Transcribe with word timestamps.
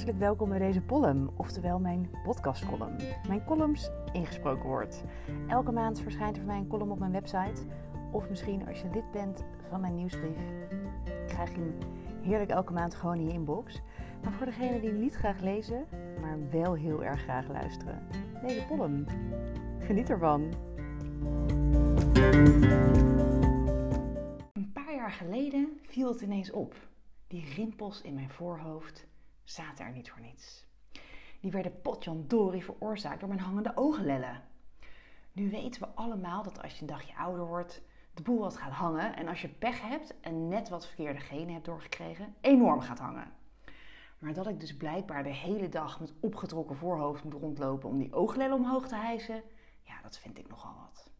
Hartelijk 0.00 0.24
welkom 0.24 0.48
bij 0.48 0.58
deze 0.58 0.84
column, 0.86 1.30
oftewel 1.36 1.78
mijn 1.78 2.10
podcastcolumn. 2.24 2.96
Mijn 3.28 3.44
columns 3.44 3.90
ingesproken 4.12 4.68
wordt. 4.68 5.04
Elke 5.48 5.72
maand 5.72 6.00
verschijnt 6.00 6.36
er 6.36 6.42
van 6.42 6.46
mij 6.46 6.58
een 6.58 6.66
column 6.66 6.90
op 6.90 6.98
mijn 6.98 7.12
website. 7.12 7.62
Of 8.12 8.28
misschien 8.28 8.66
als 8.66 8.80
je 8.80 8.90
lid 8.92 9.10
bent 9.12 9.44
van 9.68 9.80
mijn 9.80 9.94
nieuwsbrief, 9.94 10.38
krijg 11.26 11.50
je 11.50 11.56
hem 11.56 11.78
heerlijk 12.22 12.50
elke 12.50 12.72
maand 12.72 12.94
gewoon 12.94 13.16
in 13.16 13.26
je 13.26 13.32
inbox. 13.32 13.80
Maar 14.22 14.32
voor 14.32 14.46
degenen 14.46 14.80
die 14.80 14.92
niet 14.92 15.14
graag 15.14 15.40
lezen, 15.40 15.86
maar 16.20 16.38
wel 16.50 16.74
heel 16.74 17.04
erg 17.04 17.20
graag 17.20 17.48
luisteren, 17.48 18.02
deze 18.42 18.66
column. 18.66 19.06
Geniet 19.78 20.10
ervan. 20.10 20.52
Een 24.52 24.70
paar 24.72 24.94
jaar 24.94 25.12
geleden 25.12 25.80
viel 25.82 26.08
het 26.08 26.20
ineens 26.20 26.50
op. 26.50 26.74
Die 27.26 27.44
rimpels 27.54 28.02
in 28.02 28.14
mijn 28.14 28.30
voorhoofd 28.30 29.08
zaten 29.50 29.84
er 29.84 29.92
niet 29.92 30.10
voor 30.10 30.20
niets. 30.20 30.66
Die 31.40 31.50
werden 31.50 31.80
potjandori 31.80 32.62
veroorzaakt 32.62 33.20
door 33.20 33.28
mijn 33.28 33.40
hangende 33.40 33.72
ooglellen. 33.74 34.42
Nu 35.32 35.50
weten 35.50 35.80
we 35.80 35.88
allemaal 35.94 36.42
dat 36.42 36.62
als 36.62 36.74
je 36.74 36.80
een 36.80 36.86
dagje 36.86 37.16
ouder 37.16 37.46
wordt, 37.46 37.82
de 38.14 38.22
boel 38.22 38.38
wat 38.38 38.56
gaat 38.56 38.72
hangen 38.72 39.16
en 39.16 39.28
als 39.28 39.42
je 39.42 39.48
pech 39.48 39.82
hebt 39.82 40.20
en 40.20 40.48
net 40.48 40.68
wat 40.68 40.86
verkeerde 40.86 41.20
genen 41.20 41.52
hebt 41.52 41.64
doorgekregen, 41.64 42.34
enorm 42.40 42.80
gaat 42.80 42.98
hangen. 42.98 43.32
Maar 44.18 44.32
dat 44.32 44.46
ik 44.46 44.60
dus 44.60 44.76
blijkbaar 44.76 45.22
de 45.22 45.34
hele 45.34 45.68
dag 45.68 46.00
met 46.00 46.12
opgetrokken 46.20 46.76
voorhoofd 46.76 47.24
moet 47.24 47.32
rondlopen 47.32 47.88
om 47.88 47.98
die 47.98 48.14
ooglellen 48.14 48.56
omhoog 48.56 48.88
te 48.88 48.96
hijsen, 48.96 49.42
ja, 49.82 50.02
dat 50.02 50.18
vind 50.18 50.38
ik 50.38 50.48
nogal 50.48 50.74
wat. 50.74 51.10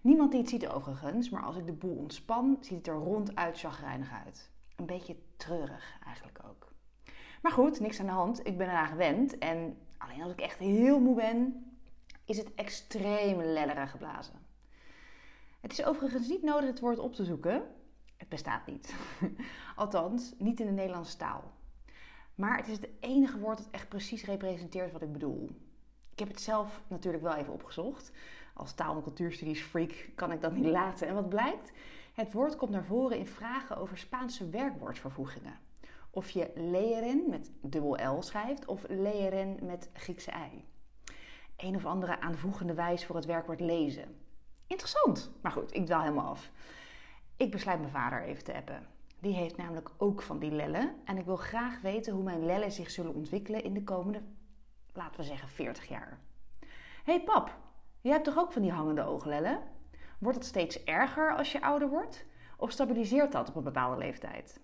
Niemand 0.00 0.30
die 0.30 0.40
het 0.40 0.48
ziet 0.48 0.68
overigens, 0.68 1.30
maar 1.30 1.42
als 1.42 1.56
ik 1.56 1.66
de 1.66 1.72
boel 1.72 1.96
ontspan, 1.96 2.56
ziet 2.60 2.76
het 2.76 2.86
er 2.86 2.94
ronduit 2.94 3.58
chagrijnig 3.58 4.10
uit. 4.24 4.50
Een 4.76 4.86
beetje 4.86 5.16
treurig 5.36 5.98
eigenlijk 6.04 6.40
ook. 6.48 6.69
Maar 7.40 7.52
goed, 7.52 7.80
niks 7.80 8.00
aan 8.00 8.06
de 8.06 8.12
hand. 8.12 8.46
Ik 8.46 8.58
ben 8.58 8.68
eraan 8.68 8.86
gewend. 8.86 9.38
En 9.38 9.78
alleen 9.98 10.22
als 10.22 10.32
ik 10.32 10.40
echt 10.40 10.58
heel 10.58 11.00
moe 11.00 11.14
ben, 11.14 11.64
is 12.24 12.36
het 12.36 12.54
extreem 12.54 13.40
lelleren 13.42 13.88
geblazen. 13.88 14.34
Het 15.60 15.72
is 15.72 15.84
overigens 15.84 16.28
niet 16.28 16.42
nodig 16.42 16.68
het 16.68 16.80
woord 16.80 16.98
op 16.98 17.14
te 17.14 17.24
zoeken. 17.24 17.62
Het 18.16 18.28
bestaat 18.28 18.66
niet. 18.66 18.94
Althans, 19.76 20.34
niet 20.38 20.60
in 20.60 20.66
de 20.66 20.72
Nederlandse 20.72 21.16
taal. 21.16 21.52
Maar 22.34 22.56
het 22.56 22.68
is 22.68 22.76
het 22.76 22.88
enige 23.00 23.38
woord 23.38 23.58
dat 23.58 23.68
echt 23.70 23.88
precies 23.88 24.24
representeert 24.24 24.92
wat 24.92 25.02
ik 25.02 25.12
bedoel. 25.12 25.50
Ik 26.12 26.18
heb 26.18 26.28
het 26.28 26.40
zelf 26.40 26.82
natuurlijk 26.86 27.22
wel 27.22 27.34
even 27.34 27.52
opgezocht. 27.52 28.12
Als 28.54 28.74
taal- 28.74 28.96
en 28.96 29.02
cultuurstudies 29.02 29.62
freak 29.62 30.08
kan 30.14 30.32
ik 30.32 30.40
dat 30.40 30.52
niet 30.52 30.64
laten. 30.64 31.08
En 31.08 31.14
wat 31.14 31.28
blijkt? 31.28 31.72
Het 32.12 32.32
woord 32.32 32.56
komt 32.56 32.70
naar 32.70 32.84
voren 32.84 33.18
in 33.18 33.26
vragen 33.26 33.76
over 33.76 33.98
Spaanse 33.98 34.48
werkwoordvervoegingen. 34.48 35.58
Of 36.10 36.30
je 36.30 36.50
leren 36.54 37.24
met 37.28 37.50
dubbel 37.60 38.16
L 38.16 38.22
schrijft 38.22 38.66
of 38.66 38.84
leren 38.88 39.58
met 39.62 39.90
Griekse 39.92 40.30
ei. 40.30 40.64
Een 41.56 41.76
of 41.76 41.86
andere 41.86 42.20
aanvoegende 42.20 42.74
wijs 42.74 43.06
voor 43.06 43.16
het 43.16 43.24
werkwoord 43.24 43.60
lezen. 43.60 44.16
Interessant. 44.66 45.30
Maar 45.42 45.52
goed, 45.52 45.74
ik 45.74 45.86
dwaal 45.86 46.02
helemaal 46.02 46.30
af. 46.30 46.50
Ik 47.36 47.50
besluit 47.50 47.80
mijn 47.80 47.92
vader 47.92 48.22
even 48.22 48.44
te 48.44 48.54
appen. 48.54 48.86
Die 49.18 49.34
heeft 49.34 49.56
namelijk 49.56 49.90
ook 49.96 50.22
van 50.22 50.38
die 50.38 50.50
lellen. 50.50 50.94
En 51.04 51.18
ik 51.18 51.24
wil 51.24 51.36
graag 51.36 51.80
weten 51.80 52.12
hoe 52.12 52.22
mijn 52.22 52.44
lellen 52.44 52.72
zich 52.72 52.90
zullen 52.90 53.14
ontwikkelen 53.14 53.64
in 53.64 53.74
de 53.74 53.84
komende, 53.84 54.22
laten 54.92 55.20
we 55.20 55.26
zeggen, 55.26 55.48
40 55.48 55.88
jaar. 55.88 56.18
hey 57.04 57.22
pap, 57.22 57.56
jij 58.00 58.12
hebt 58.12 58.24
toch 58.24 58.38
ook 58.38 58.52
van 58.52 58.62
die 58.62 58.72
hangende 58.72 59.02
ooglellen? 59.02 59.62
Wordt 60.18 60.38
het 60.38 60.46
steeds 60.46 60.84
erger 60.84 61.36
als 61.36 61.52
je 61.52 61.62
ouder 61.62 61.88
wordt? 61.88 62.24
Of 62.56 62.70
stabiliseert 62.70 63.32
dat 63.32 63.48
op 63.48 63.56
een 63.56 63.62
bepaalde 63.62 63.96
leeftijd? 63.96 64.60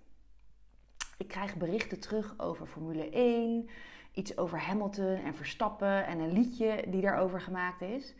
Ik 1.16 1.28
krijg 1.28 1.56
berichten 1.56 2.00
terug 2.00 2.34
over 2.38 2.66
Formule 2.66 3.10
1, 3.10 3.68
iets 4.12 4.36
over 4.36 4.60
Hamilton 4.60 5.14
en 5.14 5.34
Verstappen 5.34 6.06
en 6.06 6.18
een 6.18 6.32
liedje 6.32 6.84
die 6.88 7.00
daarover 7.00 7.40
gemaakt 7.40 7.80
is. 7.80 8.14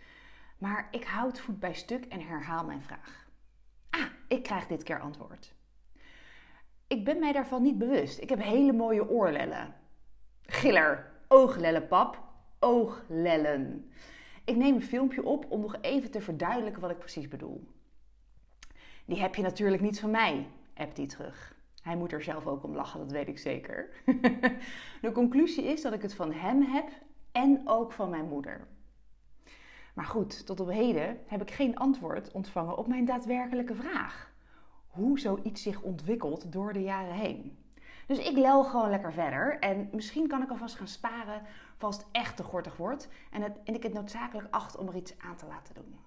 Maar 0.58 0.88
ik 0.90 1.04
houd 1.04 1.40
voet 1.40 1.60
bij 1.60 1.74
stuk 1.74 2.04
en 2.04 2.20
herhaal 2.20 2.64
mijn 2.64 2.82
vraag. 2.82 3.28
Ah, 3.90 4.06
ik 4.28 4.42
krijg 4.42 4.66
dit 4.66 4.82
keer 4.82 5.00
antwoord. 5.00 5.54
Ik 6.86 7.04
ben 7.04 7.18
mij 7.18 7.32
daarvan 7.32 7.62
niet 7.62 7.78
bewust. 7.78 8.20
Ik 8.20 8.28
heb 8.28 8.42
hele 8.42 8.72
mooie 8.72 9.08
oorlellen. 9.08 9.74
Giller, 10.42 11.12
ooglellen, 11.28 11.86
pap. 11.86 12.24
Ooglellen. 12.58 13.90
Ik 14.44 14.56
neem 14.56 14.74
een 14.74 14.82
filmpje 14.82 15.24
op 15.24 15.50
om 15.50 15.60
nog 15.60 15.76
even 15.80 16.10
te 16.10 16.20
verduidelijken 16.20 16.80
wat 16.80 16.90
ik 16.90 16.98
precies 16.98 17.28
bedoel. 17.28 17.68
Die 19.04 19.20
heb 19.20 19.34
je 19.34 19.42
natuurlijk 19.42 19.82
niet 19.82 20.00
van 20.00 20.10
mij, 20.10 20.46
appt 20.74 20.96
hij 20.96 21.06
terug. 21.06 21.56
Hij 21.86 21.96
moet 21.96 22.12
er 22.12 22.22
zelf 22.22 22.46
ook 22.46 22.64
om 22.64 22.74
lachen, 22.74 23.00
dat 23.00 23.10
weet 23.10 23.28
ik 23.28 23.38
zeker. 23.38 23.88
De 25.02 25.12
conclusie 25.12 25.64
is 25.64 25.82
dat 25.82 25.92
ik 25.92 26.02
het 26.02 26.14
van 26.14 26.32
hem 26.32 26.62
heb 26.62 26.88
en 27.32 27.60
ook 27.64 27.92
van 27.92 28.10
mijn 28.10 28.28
moeder. 28.28 28.66
Maar 29.94 30.04
goed, 30.04 30.46
tot 30.46 30.60
op 30.60 30.68
heden 30.68 31.18
heb 31.26 31.42
ik 31.42 31.50
geen 31.50 31.76
antwoord 31.76 32.32
ontvangen 32.32 32.76
op 32.76 32.86
mijn 32.86 33.04
daadwerkelijke 33.04 33.74
vraag. 33.74 34.32
Hoe 34.86 35.18
zoiets 35.18 35.62
zich 35.62 35.82
ontwikkelt 35.82 36.52
door 36.52 36.72
de 36.72 36.82
jaren 36.82 37.14
heen. 37.14 37.58
Dus 38.06 38.18
ik 38.18 38.36
lel 38.36 38.64
gewoon 38.64 38.90
lekker 38.90 39.12
verder. 39.12 39.58
En 39.58 39.88
misschien 39.92 40.28
kan 40.28 40.42
ik 40.42 40.50
alvast 40.50 40.74
gaan 40.74 40.88
sparen 40.88 41.42
het 41.78 42.06
echt 42.12 42.36
te 42.36 42.42
gortig 42.42 42.76
wordt. 42.76 43.08
En, 43.30 43.42
en 43.42 43.74
ik 43.74 43.82
het 43.82 43.92
noodzakelijk 43.92 44.48
acht 44.50 44.76
om 44.76 44.88
er 44.88 44.96
iets 44.96 45.18
aan 45.18 45.36
te 45.36 45.46
laten 45.46 45.74
doen. 45.74 45.98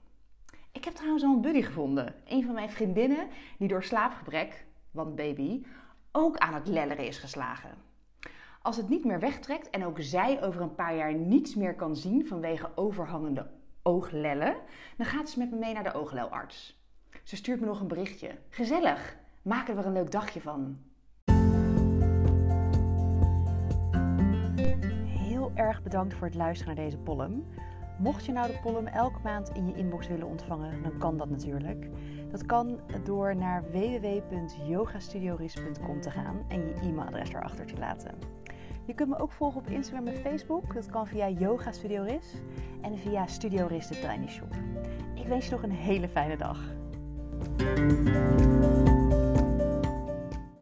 Ik 0.72 0.84
heb 0.84 0.94
trouwens 0.94 1.24
al 1.24 1.34
een 1.34 1.42
buddy 1.42 1.62
gevonden. 1.62 2.16
Een 2.26 2.44
van 2.44 2.54
mijn 2.54 2.70
vriendinnen 2.70 3.28
die 3.58 3.68
door 3.68 3.84
slaapgebrek, 3.84 4.68
want 4.92 5.16
baby, 5.16 5.66
ook 6.12 6.38
aan 6.38 6.54
het 6.54 6.68
lelleren 6.68 7.08
is 7.08 7.18
geslagen. 7.18 7.78
Als 8.62 8.78
het 8.78 8.90
niet 8.90 9.06
meer 9.06 9.20
wegtrekt 9.20 9.70
en 9.70 9.86
ook 9.86 9.98
zij 10.00 10.44
over 10.44 10.62
een 10.62 10.76
paar 10.76 10.96
jaar 10.96 11.14
niets 11.14 11.56
meer 11.56 11.76
kan 11.76 11.96
zien 11.96 12.28
vanwege 12.28 12.70
overhangende 12.76 13.50
ooglellen, 13.84 14.56
dan 14.98 15.06
gaat 15.06 15.30
ze 15.30 15.40
met 15.40 15.52
me 15.52 15.58
mee 15.58 15.74
naar 15.74 15.84
de 15.84 15.94
ooglelarts. 15.94 16.84
Ze 17.24 17.36
stuurt 17.36 17.60
me 17.60 17.66
nog 17.66 17.80
een 17.80 17.88
berichtje. 17.88 18.38
Gezellig, 18.50 19.18
maak 19.42 19.68
er 19.68 19.76
weer 19.76 19.86
een 19.86 19.94
leuk 19.94 20.12
dagje 20.12 20.42
van. 20.42 20.78
Heel 25.06 25.52
erg 25.56 25.84
bedankt 25.84 26.14
voor 26.14 26.28
het 26.28 26.36
luisteren 26.36 26.76
naar 26.76 26.84
deze 26.84 27.04
column. 27.04 27.48
Mocht 28.00 28.26
je 28.26 28.32
nou 28.32 28.48
de 28.48 28.60
column 28.60 28.88
elke 28.88 29.20
maand 29.24 29.50
in 29.50 29.68
je 29.68 29.76
inbox 29.76 30.08
willen 30.08 30.28
ontvangen, 30.28 30.84
dan 30.84 30.98
kan 30.98 31.18
dat 31.18 31.30
natuurlijk. 31.30 31.88
Dat 32.32 32.46
kan 32.46 32.80
door 33.04 33.36
naar 33.36 33.64
www.yogastudioris.com 33.72 36.02
te 36.02 36.12
gaan 36.12 36.46
en 36.48 36.60
je 36.60 36.74
e-mailadres 36.82 37.30
erachter 37.30 37.66
te 37.66 37.78
laten. 37.78 38.16
Je 38.86 38.94
kunt 38.94 39.10
me 39.10 39.20
ook 39.20 39.32
volgen 39.32 39.60
op 39.60 39.68
Instagram 39.68 40.08
en 40.08 40.18
Facebook. 40.18 40.74
Dat 40.74 40.90
kan 40.90 41.08
via 41.08 41.30
Yoga 41.30 41.72
Studio 41.72 42.06
en 42.82 42.98
via 42.98 43.28
Studio 43.28 43.68
de 43.68 43.80
Tiny 43.80 44.28
Shop. 44.28 44.56
Ik 45.16 45.28
wens 45.28 45.46
je 45.46 45.52
nog 45.52 45.64
een 45.64 45.72
hele 45.72 46.08
fijne 46.08 46.38
dag. 46.38 46.60